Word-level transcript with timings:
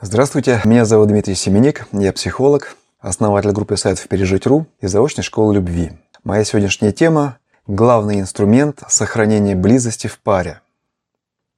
Здравствуйте, 0.00 0.60
меня 0.64 0.84
зовут 0.84 1.08
Дмитрий 1.08 1.34
Семеник, 1.34 1.86
я 1.92 2.12
психолог, 2.12 2.76
основатель 3.00 3.50
группы 3.50 3.76
сайтов 3.76 4.06
«Пережить.ру» 4.06 4.66
и 4.80 4.86
заочной 4.86 5.24
школы 5.24 5.54
любви. 5.54 5.92
Моя 6.22 6.44
сегодняшняя 6.44 6.92
тема– 6.92 7.38
главный 7.66 8.20
инструмент 8.20 8.82
сохранения 8.88 9.56
близости 9.56 10.06
в 10.06 10.20
паре. 10.20 10.60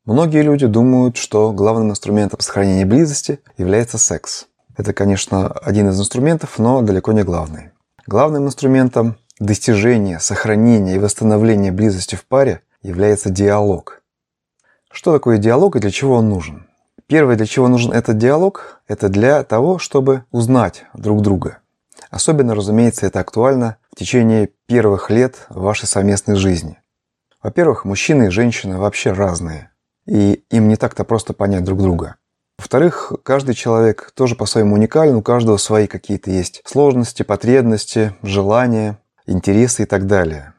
Многие 0.06 0.42
люди 0.42 0.66
думают, 0.66 1.18
что 1.18 1.52
главным 1.52 1.90
инструментом 1.90 2.40
сохранения 2.40 2.86
близости 2.86 3.40
является 3.58 3.98
секс. 3.98 4.46
Это, 4.76 4.94
конечно, 4.94 5.48
один 5.48 5.90
из 5.90 6.00
инструментов, 6.00 6.58
но 6.58 6.80
далеко 6.80 7.12
не 7.12 7.24
главный. 7.24 7.70
Главным 8.06 8.46
инструментом 8.46 9.18
достижения, 9.38 10.18
сохранения 10.18 10.96
и 10.96 10.98
восстановления 10.98 11.72
близости 11.72 12.14
в 12.14 12.24
паре 12.24 12.62
является 12.82 13.28
диалог. 13.28 14.02
Что 14.90 15.12
такое 15.12 15.36
диалог 15.36 15.76
и 15.76 15.80
для 15.80 15.90
чего 15.90 16.16
он 16.16 16.30
нужен? 16.30 16.69
Первое, 17.10 17.34
для 17.34 17.46
чего 17.46 17.66
нужен 17.66 17.90
этот 17.90 18.18
диалог, 18.18 18.80
это 18.86 19.08
для 19.08 19.42
того, 19.42 19.80
чтобы 19.80 20.26
узнать 20.30 20.84
друг 20.94 21.22
друга. 21.22 21.58
Особенно, 22.08 22.54
разумеется, 22.54 23.04
это 23.04 23.18
актуально 23.18 23.78
в 23.90 23.96
течение 23.96 24.50
первых 24.66 25.10
лет 25.10 25.46
вашей 25.48 25.86
совместной 25.88 26.36
жизни. 26.36 26.78
Во-первых, 27.42 27.84
мужчины 27.84 28.28
и 28.28 28.30
женщины 28.30 28.78
вообще 28.78 29.10
разные, 29.10 29.72
и 30.06 30.44
им 30.50 30.68
не 30.68 30.76
так-то 30.76 31.02
просто 31.02 31.32
понять 31.32 31.64
друг 31.64 31.82
друга. 31.82 32.14
Во-вторых, 32.58 33.12
каждый 33.24 33.56
человек 33.56 34.12
тоже 34.14 34.36
по-своему 34.36 34.76
уникален, 34.76 35.16
у 35.16 35.22
каждого 35.22 35.56
свои 35.56 35.88
какие-то 35.88 36.30
есть 36.30 36.62
сложности, 36.64 37.24
потребности, 37.24 38.14
желания, 38.22 38.98
интересы 39.26 39.82
и 39.82 39.86
так 39.86 40.06
далее. 40.06 40.52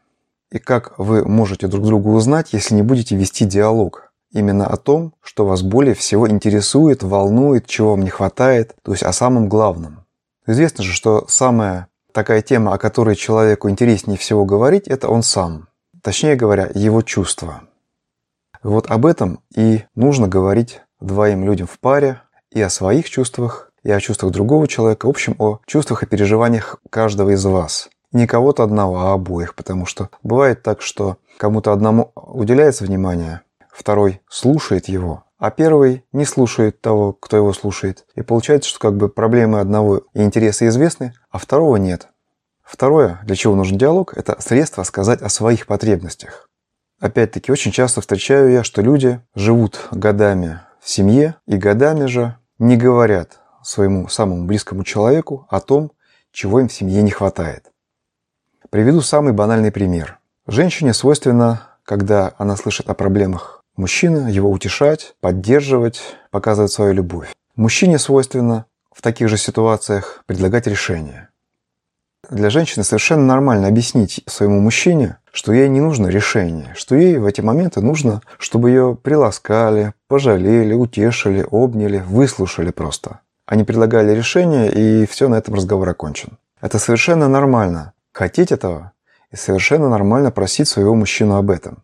И 0.51 0.59
как 0.59 0.99
вы 0.99 1.23
можете 1.23 1.67
друг 1.67 1.85
друга 1.85 2.09
узнать, 2.09 2.51
если 2.51 2.75
не 2.75 2.81
будете 2.81 3.15
вести 3.15 3.45
диалог? 3.45 4.10
Именно 4.31 4.67
о 4.67 4.77
том, 4.77 5.13
что 5.21 5.45
вас 5.45 5.61
более 5.61 5.93
всего 5.93 6.29
интересует, 6.29 7.03
волнует, 7.03 7.67
чего 7.67 7.91
вам 7.91 8.01
не 8.01 8.09
хватает, 8.09 8.75
то 8.83 8.91
есть 8.91 9.03
о 9.03 9.13
самом 9.13 9.49
главном. 9.49 10.05
Известно 10.47 10.83
же, 10.83 10.93
что 10.93 11.25
самая 11.27 11.87
такая 12.13 12.41
тема, 12.41 12.73
о 12.73 12.77
которой 12.77 13.15
человеку 13.15 13.69
интереснее 13.69 14.17
всего 14.17 14.45
говорить, 14.45 14.87
это 14.87 15.09
он 15.09 15.23
сам. 15.23 15.67
Точнее 16.01 16.35
говоря, 16.35 16.69
его 16.73 17.01
чувства. 17.01 17.61
Вот 18.63 18.89
об 18.89 19.05
этом 19.05 19.39
и 19.55 19.83
нужно 19.95 20.27
говорить 20.27 20.81
двоим 20.99 21.43
людям 21.43 21.67
в 21.67 21.79
паре, 21.79 22.21
и 22.51 22.61
о 22.61 22.69
своих 22.69 23.09
чувствах, 23.09 23.71
и 23.83 23.91
о 23.91 23.99
чувствах 23.99 24.31
другого 24.31 24.67
человека, 24.67 25.05
в 25.05 25.09
общем, 25.09 25.35
о 25.39 25.59
чувствах 25.65 26.03
и 26.03 26.05
переживаниях 26.05 26.77
каждого 26.89 27.31
из 27.31 27.43
вас. 27.45 27.89
Не 28.11 28.27
кого-то 28.27 28.63
одного, 28.63 28.99
а 28.99 29.13
обоих, 29.13 29.55
потому 29.55 29.85
что 29.85 30.09
бывает 30.21 30.61
так, 30.63 30.81
что 30.81 31.17
кому-то 31.37 31.71
одному 31.71 32.11
уделяется 32.15 32.83
внимание, 32.83 33.41
второй 33.73 34.21
слушает 34.29 34.87
его, 34.87 35.25
а 35.37 35.49
первый 35.49 36.05
не 36.11 36.25
слушает 36.25 36.81
того, 36.81 37.13
кто 37.13 37.37
его 37.37 37.51
слушает. 37.53 38.05
И 38.15 38.21
получается, 38.21 38.69
что 38.69 38.79
как 38.79 38.95
бы 38.95 39.09
проблемы 39.09 39.59
одного 39.59 40.03
и 40.13 40.21
интересы 40.21 40.67
известны, 40.67 41.13
а 41.31 41.39
второго 41.39 41.77
нет. 41.77 42.09
Второе, 42.63 43.19
для 43.23 43.35
чего 43.35 43.55
нужен 43.55 43.77
диалог, 43.77 44.15
это 44.15 44.39
средство 44.39 44.83
сказать 44.83 45.21
о 45.21 45.29
своих 45.29 45.65
потребностях. 45.65 46.47
Опять-таки, 46.99 47.51
очень 47.51 47.71
часто 47.71 48.01
встречаю 48.01 48.51
я, 48.51 48.63
что 48.63 48.83
люди 48.83 49.19
живут 49.33 49.87
годами 49.91 50.61
в 50.79 50.89
семье 50.89 51.35
и 51.47 51.57
годами 51.57 52.05
же 52.05 52.37
не 52.59 52.77
говорят 52.77 53.39
своему 53.63 54.07
самому 54.07 54.45
близкому 54.45 54.83
человеку 54.83 55.47
о 55.49 55.59
том, 55.59 55.91
чего 56.31 56.59
им 56.59 56.67
в 56.67 56.73
семье 56.73 57.01
не 57.01 57.11
хватает. 57.11 57.71
Приведу 58.69 59.01
самый 59.01 59.33
банальный 59.33 59.71
пример. 59.71 60.19
Женщине 60.45 60.93
свойственно, 60.93 61.77
когда 61.83 62.33
она 62.37 62.55
слышит 62.55 62.89
о 62.89 62.93
проблемах 62.93 63.60
Мужчина 63.75 64.27
его 64.29 64.49
утешать, 64.49 65.15
поддерживать, 65.21 66.01
показывать 66.29 66.71
свою 66.71 66.93
любовь. 66.93 67.33
Мужчине 67.55 67.99
свойственно 67.99 68.65
в 68.93 69.01
таких 69.01 69.29
же 69.29 69.37
ситуациях 69.37 70.23
предлагать 70.25 70.67
решение. 70.67 71.29
Для 72.29 72.49
женщины 72.49 72.83
совершенно 72.83 73.25
нормально 73.25 73.67
объяснить 73.67 74.21
своему 74.27 74.59
мужчине, 74.59 75.17
что 75.31 75.53
ей 75.53 75.67
не 75.69 75.81
нужно 75.81 76.07
решение, 76.07 76.73
что 76.75 76.95
ей 76.95 77.17
в 77.17 77.25
эти 77.25 77.41
моменты 77.41 77.81
нужно, 77.81 78.21
чтобы 78.37 78.69
ее 78.69 78.97
приласкали, 79.01 79.93
пожалели, 80.07 80.73
утешили, 80.73 81.45
обняли, 81.49 81.97
выслушали 81.97 82.71
просто. 82.71 83.21
Они 83.45 83.63
предлагали 83.63 84.13
решение, 84.13 84.71
и 84.71 85.05
все, 85.07 85.27
на 85.27 85.35
этом 85.35 85.55
разговор 85.55 85.89
окончен. 85.89 86.37
Это 86.61 86.77
совершенно 86.79 87.27
нормально. 87.27 87.93
Хотеть 88.13 88.51
этого 88.51 88.91
и 89.31 89.35
совершенно 89.35 89.89
нормально 89.89 90.31
просить 90.31 90.67
своего 90.67 90.93
мужчину 90.93 91.35
об 91.35 91.49
этом. 91.49 91.83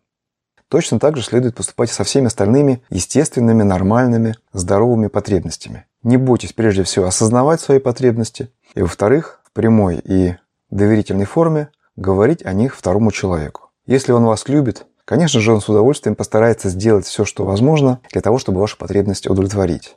Точно 0.70 1.00
так 1.00 1.16
же 1.16 1.24
следует 1.24 1.56
поступать 1.56 1.90
со 1.90 2.04
всеми 2.04 2.28
остальными 2.28 2.84
естественными, 2.90 3.64
нормальными, 3.64 4.36
здоровыми 4.52 5.08
потребностями. 5.08 5.86
Не 6.04 6.18
бойтесь 6.18 6.54
прежде 6.54 6.84
всего 6.84 7.06
осознавать 7.06 7.62
свои 7.62 7.80
потребности, 7.80 8.50
и 8.76 8.82
во-вторых, 8.82 9.42
в 9.46 9.52
прямой 9.54 10.02
и 10.04 10.36
доверительной 10.70 11.26
форме 11.26 11.70
говорить 11.96 12.46
о 12.46 12.52
них 12.54 12.76
второму 12.76 13.12
человеку. 13.12 13.72
Если 13.86 14.12
он 14.12 14.26
вас 14.26 14.48
любит, 14.50 14.86
конечно 15.06 15.40
же, 15.40 15.54
он 15.54 15.62
с 15.62 15.70
удовольствием 15.70 16.16
постарается 16.16 16.70
сделать 16.70 17.06
все, 17.06 17.24
что 17.24 17.46
возможно, 17.46 18.02
для 18.12 18.22
того, 18.22 18.38
чтобы 18.38 18.60
ваши 18.60 18.78
потребности 18.78 19.30
удовлетворить. 19.30 19.96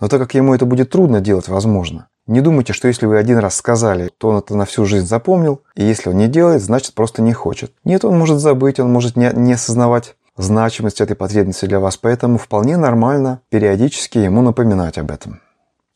Но 0.00 0.08
так 0.08 0.20
как 0.20 0.34
ему 0.34 0.54
это 0.54 0.64
будет 0.64 0.90
трудно 0.90 1.20
делать, 1.20 1.48
возможно, 1.48 2.08
не 2.26 2.40
думайте, 2.40 2.72
что 2.72 2.88
если 2.88 3.06
вы 3.06 3.18
один 3.18 3.38
раз 3.38 3.56
сказали, 3.56 4.10
то 4.18 4.28
он 4.28 4.38
это 4.38 4.56
на 4.56 4.64
всю 4.64 4.86
жизнь 4.86 5.06
запомнил, 5.06 5.62
и 5.76 5.84
если 5.84 6.08
он 6.10 6.16
не 6.16 6.28
делает, 6.28 6.62
значит 6.62 6.94
просто 6.94 7.20
не 7.20 7.32
хочет. 7.32 7.72
Нет, 7.84 8.04
он 8.04 8.18
может 8.18 8.38
забыть, 8.38 8.80
он 8.80 8.90
может 8.92 9.16
не, 9.16 9.30
не 9.34 9.52
осознавать 9.52 10.16
значимость 10.36 11.00
этой 11.00 11.16
потребности 11.16 11.66
для 11.66 11.80
вас, 11.80 11.96
поэтому 11.96 12.38
вполне 12.38 12.76
нормально 12.76 13.40
периодически 13.50 14.18
ему 14.18 14.42
напоминать 14.42 14.98
об 14.98 15.10
этом. 15.10 15.40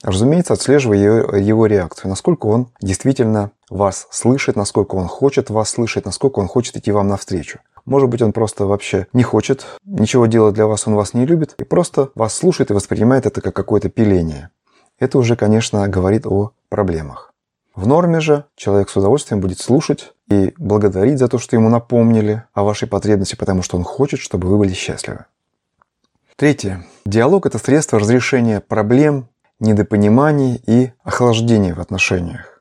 Разумеется, 0.02 0.52
отслеживая 0.52 0.98
его, 0.98 1.36
его 1.36 1.66
реакцию, 1.66 2.10
насколько 2.10 2.46
он 2.46 2.68
действительно 2.80 3.50
вас 3.68 4.06
слышит, 4.10 4.54
насколько 4.54 4.94
он 4.94 5.08
хочет 5.08 5.50
вас 5.50 5.70
слышать, 5.70 6.04
насколько 6.04 6.38
он 6.38 6.46
хочет 6.46 6.76
идти 6.76 6.92
вам 6.92 7.08
навстречу. 7.08 7.58
Может 7.84 8.08
быть, 8.10 8.22
он 8.22 8.32
просто 8.32 8.66
вообще 8.66 9.06
не 9.12 9.22
хочет 9.22 9.66
ничего 9.84 10.26
делать 10.26 10.54
для 10.54 10.66
вас, 10.66 10.86
он 10.86 10.94
вас 10.94 11.14
не 11.14 11.26
любит, 11.26 11.54
и 11.58 11.64
просто 11.64 12.10
вас 12.14 12.34
слушает 12.34 12.70
и 12.70 12.74
воспринимает 12.74 13.26
это 13.26 13.40
как 13.40 13.56
какое-то 13.56 13.88
пиление. 13.88 14.50
Это 14.98 15.18
уже, 15.18 15.36
конечно, 15.36 15.86
говорит 15.88 16.26
о 16.26 16.52
проблемах. 16.68 17.32
В 17.74 17.86
норме 17.86 18.20
же 18.20 18.44
человек 18.56 18.90
с 18.90 18.96
удовольствием 18.96 19.40
будет 19.40 19.60
слушать 19.60 20.12
и 20.28 20.52
благодарить 20.58 21.18
за 21.18 21.28
то, 21.28 21.38
что 21.38 21.54
ему 21.54 21.68
напомнили 21.68 22.42
о 22.52 22.64
вашей 22.64 22.88
потребности, 22.88 23.36
потому 23.36 23.62
что 23.62 23.76
он 23.76 23.84
хочет, 23.84 24.18
чтобы 24.18 24.48
вы 24.48 24.58
были 24.58 24.72
счастливы. 24.72 25.26
Третье. 26.34 26.84
Диалог– 27.06 27.46
это 27.46 27.58
средство 27.58 28.00
разрешения 28.00 28.60
проблем, 28.60 29.28
недопониманий 29.60 30.60
и 30.66 30.92
охлаждения 31.04 31.74
в 31.74 31.80
отношениях. 31.80 32.57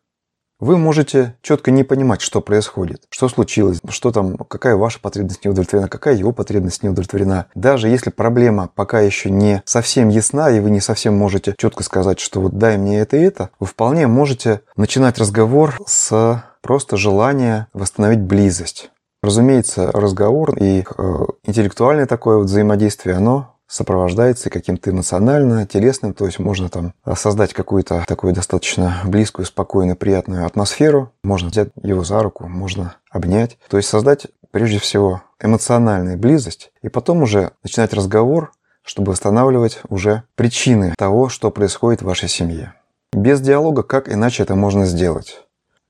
Вы 0.59 0.77
можете 0.77 1.35
четко 1.43 1.69
не 1.69 1.83
понимать, 1.83 2.21
что 2.21 2.41
происходит, 2.41 3.03
что 3.11 3.29
случилось, 3.29 3.79
что 3.89 4.11
там, 4.11 4.37
какая 4.37 4.75
ваша 4.75 4.99
потребность 4.99 5.45
не 5.45 5.51
удовлетворена, 5.51 5.87
какая 5.87 6.15
его 6.15 6.31
потребность 6.31 6.81
не 6.81 6.89
удовлетворена. 6.89 7.45
Даже 7.53 7.89
если 7.89 8.09
проблема 8.09 8.67
пока 8.73 8.99
еще 8.99 9.29
не 9.29 9.61
совсем 9.65 10.09
ясна, 10.09 10.49
и 10.49 10.59
вы 10.59 10.71
не 10.71 10.81
совсем 10.81 11.15
можете 11.15 11.53
четко 11.59 11.83
сказать, 11.83 12.19
что 12.19 12.41
вот 12.41 12.57
дай 12.57 12.77
мне 12.77 12.99
это 12.99 13.17
и 13.17 13.21
это, 13.21 13.51
вы 13.59 13.67
вполне 13.67 14.07
можете 14.07 14.61
начинать 14.75 15.19
разговор 15.19 15.75
с 15.85 16.43
просто 16.63 16.97
желания 16.97 17.67
восстановить 17.73 18.21
близость. 18.21 18.89
Разумеется, 19.21 19.91
разговор 19.91 20.57
и 20.57 20.83
э, 20.83 21.25
интеллектуальное 21.43 22.05
такое 22.05 22.37
вот 22.37 22.45
взаимодействие, 22.45 23.15
оно 23.15 23.56
сопровождается 23.67 24.49
каким-то 24.49 24.91
эмоционально, 24.91 25.67
телесным, 25.67 26.13
то 26.13 26.25
есть 26.25 26.39
можно 26.39 26.69
там 26.69 26.93
создать 27.15 27.53
какую-то 27.53 28.05
такую 28.07 28.33
достаточно 28.33 29.01
близкую, 29.05 29.45
спокойную, 29.45 29.97
приятную 29.97 30.45
атмосферу, 30.45 31.11
можно 31.23 31.49
взять 31.49 31.69
его 31.81 32.03
за 32.03 32.21
руку, 32.23 32.47
можно 32.47 32.95
обнять, 33.11 33.57
то 33.69 33.77
есть 33.77 33.89
создать 33.89 34.27
прежде 34.51 34.79
всего 34.79 35.21
эмоциональную 35.41 36.17
близость, 36.17 36.71
и 36.81 36.89
потом 36.89 37.23
уже 37.23 37.51
начинать 37.63 37.93
разговор, 37.93 38.51
чтобы 38.83 39.11
восстанавливать 39.11 39.81
уже 39.89 40.23
причины 40.35 40.93
того, 40.97 41.29
что 41.29 41.51
происходит 41.51 42.01
в 42.01 42.05
вашей 42.05 42.29
семье. 42.29 42.73
Без 43.13 43.41
диалога 43.41 43.83
как 43.83 44.11
иначе 44.11 44.43
это 44.43 44.55
можно 44.55 44.85
сделать? 44.85 45.41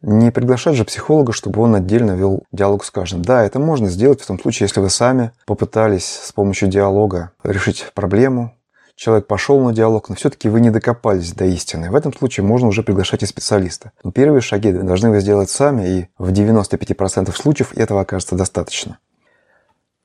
Не 0.02 0.32
приглашать 0.32 0.76
же 0.76 0.86
психолога, 0.86 1.34
чтобы 1.34 1.62
он 1.62 1.74
отдельно 1.74 2.12
вел 2.12 2.44
диалог 2.52 2.86
с 2.86 2.92
каждым. 2.92 3.24
Да, 3.24 3.44
это 3.44 3.60
можно 3.60 3.90
сделать 3.90 4.22
в 4.22 4.28
том 4.28 4.40
случае, 4.40 4.68
если 4.68 4.80
вы 4.80 4.90
сами 4.90 5.32
попытались 5.46 6.06
с 6.06 6.32
помощью 6.32 6.68
диалога 6.68 7.32
решить 7.44 7.92
проблему, 7.96 8.54
человек 8.96 9.28
пошел 9.28 9.60
на 9.60 9.74
диалог, 9.74 10.10
но 10.10 10.16
все-таки 10.16 10.50
вы 10.50 10.62
не 10.62 10.70
докопались 10.70 11.34
до 11.34 11.46
истины. 11.46 11.90
В 11.90 11.96
этом 11.96 12.14
случае 12.14 12.46
можно 12.46 12.68
уже 12.68 12.84
приглашать 12.84 13.24
и 13.24 13.26
специалиста. 13.26 13.92
Но 14.04 14.12
первые 14.12 14.42
шаги 14.42 14.72
должны 14.72 15.10
вы 15.10 15.20
сделать 15.20 15.50
сами, 15.50 15.88
и 15.88 16.08
в 16.18 16.32
95% 16.32 17.34
случаев 17.36 17.76
этого 17.76 18.02
окажется 18.02 18.36
достаточно. 18.36 19.00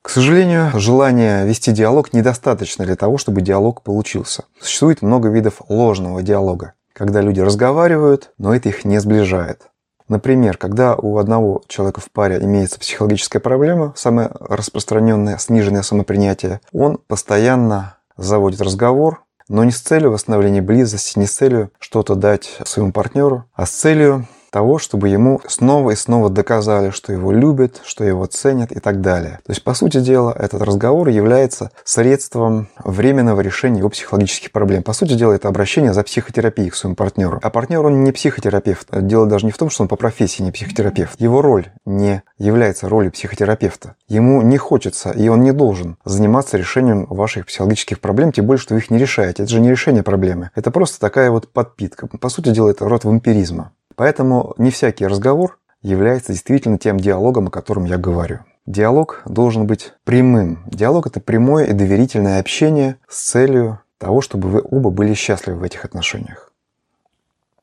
К 0.01 0.09
сожалению, 0.09 0.71
желание 0.73 1.45
вести 1.45 1.71
диалог 1.71 2.13
недостаточно 2.13 2.85
для 2.85 2.95
того, 2.95 3.17
чтобы 3.17 3.41
диалог 3.41 3.83
получился. 3.83 4.43
Существует 4.59 5.01
много 5.01 5.29
видов 5.29 5.61
ложного 5.69 6.21
диалога, 6.21 6.73
когда 6.93 7.21
люди 7.21 7.39
разговаривают, 7.39 8.31
но 8.37 8.53
это 8.53 8.69
их 8.69 8.85
не 8.85 8.99
сближает. 8.99 9.69
Например, 10.13 10.57
когда 10.57 10.95
у 10.95 11.17
одного 11.17 11.63
человека 11.67 11.99
в 11.99 12.11
паре 12.11 12.37
имеется 12.37 12.79
психологическая 12.79 13.39
проблема, 13.39 13.93
самая 13.95 14.29
распространенная 14.39 15.39
сниженное 15.39 15.81
самопринятие, 15.81 16.61
он 16.71 16.99
постоянно 17.07 17.97
заводит 18.15 18.61
разговор 18.61 19.23
но 19.49 19.65
не 19.65 19.71
с 19.71 19.81
целью 19.81 20.11
восстановления 20.11 20.61
близости, 20.61 21.19
не 21.19 21.25
с 21.25 21.33
целью 21.33 21.69
что-то 21.77 22.15
дать 22.15 22.57
своему 22.63 22.93
партнеру, 22.93 23.43
а 23.53 23.65
с 23.65 23.71
целью 23.71 24.25
того, 24.53 24.77
чтобы 24.77 25.09
ему 25.09 25.41
снова 25.47 25.91
и 25.91 25.95
снова 25.95 26.29
доказали, 26.29 26.91
что 26.91 27.11
его 27.11 27.31
любят, 27.31 27.81
что 27.83 28.03
его 28.03 28.27
ценят 28.27 28.71
и 28.71 28.79
так 28.79 29.01
далее. 29.01 29.39
То 29.45 29.51
есть, 29.51 29.63
по 29.63 29.73
сути 29.73 29.99
дела, 29.99 30.31
этот 30.37 30.61
разговор 30.61 31.07
является 31.07 31.71
средством 31.83 32.69
временного 32.85 33.41
решения 33.41 33.79
его 33.79 33.89
психологических 33.89 34.51
проблем. 34.51 34.83
По 34.83 34.93
сути 34.93 35.15
дела, 35.15 35.33
это 35.33 35.47
обращение 35.47 35.91
за 35.91 36.03
психотерапией 36.03 36.69
к 36.69 36.75
своему 36.75 36.95
партнеру. 36.95 37.39
А 37.41 37.49
партнер, 37.49 37.83
он 37.83 38.03
не 38.03 38.11
психотерапевт. 38.11 38.89
Дело 38.91 39.25
даже 39.25 39.47
не 39.47 39.51
в 39.51 39.57
том, 39.57 39.71
что 39.71 39.81
он 39.81 39.87
по 39.87 39.95
профессии 39.95 40.43
не 40.43 40.51
психотерапевт. 40.51 41.19
Его 41.19 41.41
роль 41.41 41.71
не 41.85 42.21
является 42.37 42.87
ролью 42.87 43.11
психотерапевта. 43.11 43.95
Ему 44.07 44.43
не 44.43 44.57
хочется, 44.57 45.09
и 45.09 45.29
он 45.29 45.41
не 45.41 45.51
должен 45.51 45.97
заниматься 46.05 46.57
решением 46.57 47.07
ваших 47.09 47.47
психологических 47.47 47.99
проблем, 47.99 48.31
тем 48.31 48.45
более, 48.45 48.61
что 48.61 48.75
вы 48.75 48.81
их 48.81 48.91
не 48.91 48.99
решаете. 48.99 49.41
Это 49.43 49.51
же 49.51 49.59
не 49.59 49.71
решение 49.71 50.03
проблемы. 50.03 50.51
Это 50.53 50.69
просто 50.69 50.99
такая 50.99 51.31
вот 51.31 51.51
подпитка. 51.51 52.05
По 52.05 52.29
сути 52.29 52.49
дела, 52.49 52.69
это 52.69 52.87
род 52.87 53.03
вампиризма. 53.03 53.71
Поэтому 53.95 54.53
не 54.57 54.71
всякий 54.71 55.07
разговор 55.07 55.59
является 55.81 56.31
действительно 56.31 56.77
тем 56.77 56.97
диалогом, 56.99 57.47
о 57.47 57.51
котором 57.51 57.85
я 57.85 57.97
говорю. 57.97 58.39
Диалог 58.65 59.21
должен 59.25 59.67
быть 59.67 59.93
прямым. 60.05 60.63
Диалог– 60.67 61.07
это 61.07 61.19
прямое 61.19 61.65
и 61.65 61.73
доверительное 61.73 62.39
общение 62.39 62.97
с 63.09 63.31
целью 63.31 63.79
того, 63.97 64.21
чтобы 64.21 64.49
вы 64.49 64.61
оба 64.63 64.89
были 64.89 65.13
счастливы 65.13 65.59
в 65.59 65.63
этих 65.63 65.83
отношениях. 65.83 66.53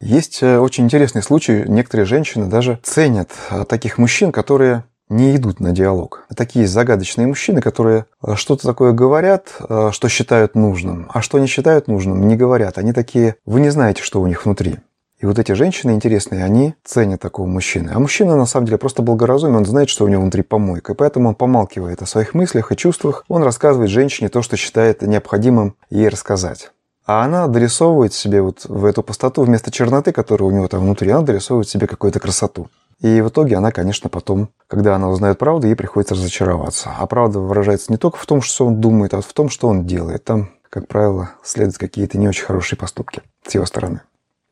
Есть 0.00 0.42
э, 0.42 0.58
очень 0.58 0.84
интересный 0.84 1.22
случай. 1.22 1.64
Некоторые 1.66 2.06
женщины 2.06 2.46
даже 2.46 2.80
ценят 2.82 3.30
э, 3.50 3.64
таких 3.64 3.98
мужчин, 3.98 4.32
которые 4.32 4.84
не 5.10 5.36
идут 5.36 5.60
на 5.60 5.72
диалог. 5.72 6.24
Такие 6.34 6.66
загадочные 6.66 7.26
мужчины, 7.26 7.60
которые 7.60 8.06
э, 8.22 8.34
что-то 8.36 8.66
такое 8.66 8.92
говорят, 8.92 9.48
что 9.90 10.08
считают 10.08 10.54
нужным, 10.54 11.10
а 11.12 11.20
что 11.20 11.38
не 11.38 11.46
считают 11.46 11.88
нужным, 11.88 12.28
не 12.28 12.36
говорят. 12.36 12.78
Они 12.78 12.94
такие, 12.94 13.36
вы 13.44 13.60
не 13.60 13.68
знаете, 13.68 14.02
что 14.02 14.22
у 14.22 14.26
них 14.26 14.46
внутри. 14.46 14.78
И 15.20 15.26
вот 15.26 15.38
эти 15.38 15.52
женщины 15.52 15.90
интересные, 15.92 16.44
они 16.44 16.74
ценят 16.82 17.20
такого 17.20 17.46
мужчины. 17.46 17.90
А 17.94 17.98
мужчина, 17.98 18.36
на 18.36 18.46
самом 18.46 18.64
деле, 18.64 18.78
просто 18.78 19.02
благоразумен, 19.02 19.56
он 19.56 19.66
знает, 19.66 19.90
что 19.90 20.06
у 20.06 20.08
него 20.08 20.22
внутри 20.22 20.42
помойка. 20.42 20.92
И 20.92 20.96
поэтому 20.96 21.28
он 21.28 21.34
помалкивает 21.34 22.00
о 22.00 22.06
своих 22.06 22.32
мыслях 22.32 22.72
и 22.72 22.76
чувствах. 22.76 23.24
Он 23.28 23.42
рассказывает 23.42 23.90
женщине 23.90 24.30
то, 24.30 24.40
что 24.40 24.56
считает 24.56 25.02
необходимым 25.02 25.76
ей 25.90 26.08
рассказать. 26.08 26.72
А 27.04 27.22
она 27.22 27.48
дорисовывает 27.48 28.14
себе 28.14 28.40
вот 28.40 28.64
в 28.64 28.84
эту 28.86 29.02
пустоту, 29.02 29.42
вместо 29.42 29.70
черноты, 29.70 30.12
которая 30.12 30.48
у 30.48 30.52
него 30.52 30.68
там 30.68 30.80
внутри, 30.80 31.10
она 31.10 31.22
дорисовывает 31.22 31.68
себе 31.68 31.86
какую-то 31.86 32.18
красоту. 32.18 32.68
И 33.00 33.20
в 33.20 33.28
итоге 33.28 33.56
она, 33.56 33.72
конечно, 33.72 34.08
потом, 34.08 34.48
когда 34.68 34.94
она 34.94 35.10
узнает 35.10 35.38
правду, 35.38 35.66
ей 35.66 35.74
приходится 35.74 36.14
разочароваться. 36.14 36.94
А 36.98 37.06
правда 37.06 37.40
выражается 37.40 37.92
не 37.92 37.98
только 37.98 38.16
в 38.16 38.24
том, 38.26 38.40
что 38.40 38.66
он 38.66 38.80
думает, 38.80 39.12
а 39.12 39.20
в 39.20 39.32
том, 39.34 39.50
что 39.50 39.68
он 39.68 39.84
делает. 39.84 40.24
Там, 40.24 40.50
как 40.70 40.88
правило, 40.88 41.30
следуют 41.42 41.78
какие-то 41.78 42.16
не 42.16 42.28
очень 42.28 42.44
хорошие 42.44 42.78
поступки 42.78 43.22
с 43.46 43.54
его 43.54 43.66
стороны. 43.66 44.00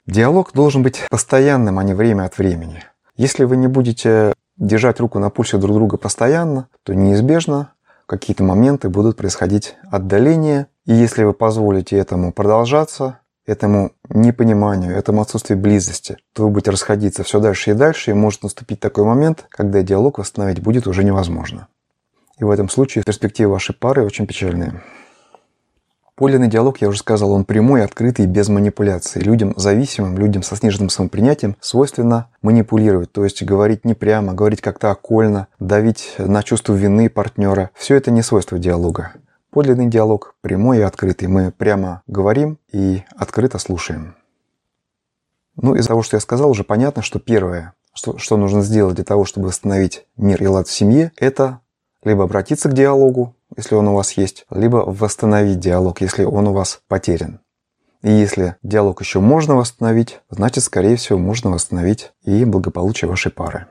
Диалог 0.08 0.52
должен 0.54 0.82
быть 0.82 1.04
постоянным, 1.10 1.78
а 1.78 1.84
не 1.84 1.92
время 1.92 2.24
от 2.24 2.38
времени. 2.38 2.82
Если 3.18 3.44
вы 3.44 3.58
не 3.58 3.68
будете 3.68 4.32
держать 4.56 5.00
руку 5.00 5.18
на 5.18 5.28
пульсе 5.28 5.58
друг 5.58 5.76
друга 5.76 5.98
постоянно, 5.98 6.68
то 6.82 6.94
неизбежно 6.94 7.72
какие-то 8.06 8.42
моменты 8.42 8.88
будут 8.88 9.18
происходить 9.18 9.76
отдаления. 9.90 10.68
И 10.86 10.94
если 10.94 11.24
вы 11.24 11.34
позволите 11.34 11.98
этому 11.98 12.32
продолжаться, 12.32 13.18
этому 13.44 13.92
непониманию, 14.08 14.96
этому 14.96 15.20
отсутствию 15.20 15.58
близости, 15.58 16.16
то 16.32 16.44
вы 16.44 16.48
будете 16.48 16.70
расходиться 16.70 17.22
все 17.22 17.38
дальше 17.38 17.72
и 17.72 17.74
дальше, 17.74 18.10
и 18.10 18.14
может 18.14 18.44
наступить 18.44 18.80
такой 18.80 19.04
момент, 19.04 19.44
когда 19.50 19.82
диалог 19.82 20.16
восстановить 20.16 20.62
будет 20.62 20.86
уже 20.86 21.04
невозможно. 21.04 21.68
И 22.38 22.44
в 22.44 22.50
этом 22.50 22.70
случае 22.70 23.04
перспективы 23.04 23.52
вашей 23.52 23.74
пары 23.74 24.06
очень 24.06 24.26
печальные. 24.26 24.80
Подлинный 26.18 26.48
диалог, 26.48 26.80
я 26.80 26.88
уже 26.88 26.98
сказал, 26.98 27.30
он 27.30 27.44
прямой, 27.44 27.84
открытый, 27.84 28.26
без 28.26 28.48
манипуляций. 28.48 29.22
Людям 29.22 29.54
зависимым, 29.56 30.18
людям 30.18 30.42
со 30.42 30.56
сниженным 30.56 30.88
самопринятием 30.88 31.56
свойственно 31.60 32.28
манипулировать, 32.42 33.12
то 33.12 33.22
есть 33.22 33.44
говорить 33.44 33.84
не 33.84 33.94
прямо, 33.94 34.34
говорить 34.34 34.60
как-то 34.60 34.90
окольно, 34.90 35.46
давить 35.60 36.16
на 36.18 36.42
чувство 36.42 36.74
вины 36.74 37.08
партнера. 37.08 37.70
Все 37.72 37.94
это 37.94 38.10
не 38.10 38.22
свойство 38.22 38.58
диалога. 38.58 39.12
Подлинный 39.50 39.86
диалог 39.86 40.34
прямой 40.40 40.78
и 40.78 40.82
открытый. 40.82 41.28
Мы 41.28 41.52
прямо 41.52 42.02
говорим 42.08 42.58
и 42.72 43.04
открыто 43.16 43.58
слушаем. 43.58 44.16
Ну, 45.54 45.76
из 45.76 45.86
того, 45.86 46.02
что 46.02 46.16
я 46.16 46.20
сказал, 46.20 46.50
уже 46.50 46.64
понятно, 46.64 47.00
что 47.00 47.20
первое, 47.20 47.74
что, 47.92 48.18
что 48.18 48.36
нужно 48.36 48.62
сделать 48.62 48.96
для 48.96 49.04
того, 49.04 49.24
чтобы 49.24 49.46
восстановить 49.46 50.04
мир 50.16 50.42
и 50.42 50.48
лад 50.48 50.66
в 50.66 50.72
семье, 50.72 51.12
это 51.16 51.60
либо 52.02 52.24
обратиться 52.24 52.68
к 52.68 52.74
диалогу, 52.74 53.36
если 53.56 53.74
он 53.74 53.88
у 53.88 53.94
вас 53.94 54.12
есть, 54.12 54.46
либо 54.50 54.78
восстановить 54.78 55.60
диалог, 55.60 56.00
если 56.00 56.24
он 56.24 56.48
у 56.48 56.52
вас 56.52 56.80
потерян. 56.88 57.40
И 58.02 58.10
если 58.10 58.56
диалог 58.62 59.00
еще 59.00 59.20
можно 59.20 59.56
восстановить, 59.56 60.20
значит, 60.30 60.62
скорее 60.64 60.96
всего, 60.96 61.18
можно 61.18 61.50
восстановить 61.50 62.12
и 62.24 62.44
благополучие 62.44 63.08
вашей 63.08 63.32
пары. 63.32 63.66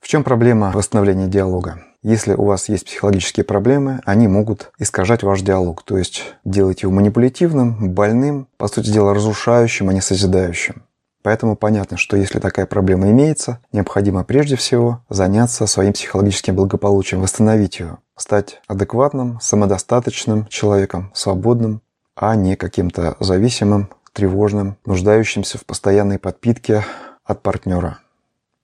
В 0.00 0.08
чем 0.08 0.24
проблема 0.24 0.70
восстановления 0.72 1.26
диалога? 1.26 1.84
Если 2.02 2.32
у 2.32 2.44
вас 2.44 2.68
есть 2.68 2.86
психологические 2.86 3.44
проблемы, 3.44 4.00
они 4.04 4.28
могут 4.28 4.70
искажать 4.78 5.22
ваш 5.22 5.42
диалог, 5.42 5.82
то 5.82 5.98
есть 5.98 6.34
делать 6.44 6.82
его 6.82 6.92
манипулятивным, 6.92 7.92
больным, 7.92 8.46
по 8.56 8.68
сути 8.68 8.90
дела 8.90 9.12
разрушающим, 9.12 9.88
а 9.88 9.92
не 9.92 10.00
созидающим. 10.00 10.84
Поэтому 11.28 11.56
понятно, 11.56 11.98
что 11.98 12.16
если 12.16 12.38
такая 12.38 12.64
проблема 12.64 13.10
имеется, 13.10 13.60
необходимо 13.70 14.24
прежде 14.24 14.56
всего 14.56 15.04
заняться 15.10 15.66
своим 15.66 15.92
психологическим 15.92 16.56
благополучием, 16.56 17.20
восстановить 17.20 17.80
его, 17.80 17.98
стать 18.16 18.62
адекватным, 18.66 19.38
самодостаточным 19.38 20.46
человеком, 20.46 21.10
свободным, 21.12 21.82
а 22.16 22.34
не 22.34 22.56
каким-то 22.56 23.14
зависимым, 23.20 23.90
тревожным, 24.14 24.78
нуждающимся 24.86 25.58
в 25.58 25.66
постоянной 25.66 26.18
подпитке 26.18 26.86
от 27.24 27.42
партнера. 27.42 27.98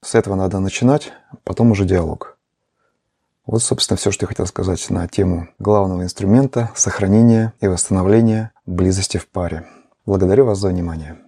С 0.03 0.15
этого 0.15 0.35
надо 0.35 0.59
начинать, 0.59 1.13
потом 1.45 1.71
уже 1.71 1.85
диалог. 1.85 2.39
Вот, 3.45 3.63
собственно, 3.63 3.99
все, 3.99 4.11
что 4.11 4.25
я 4.25 4.29
хотел 4.29 4.47
сказать 4.47 4.89
на 4.89 5.07
тему 5.07 5.49
главного 5.59 6.03
инструмента 6.03 6.71
сохранения 6.75 7.53
и 7.61 7.69
восстановления 7.69 8.53
близости 8.65 9.19
в 9.19 9.29
паре. 9.29 9.67
Благодарю 10.07 10.47
вас 10.47 10.61
за 10.61 10.69
внимание. 10.69 11.19